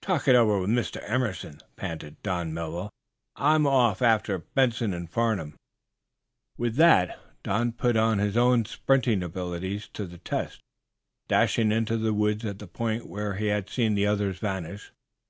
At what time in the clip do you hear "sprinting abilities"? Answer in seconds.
8.64-9.88